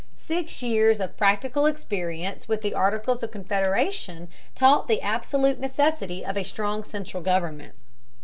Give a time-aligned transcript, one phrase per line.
[0.15, 6.35] Six years of practical experience with the Articles of Confederation taught the absolute necessity of
[6.35, 7.75] a strong central government.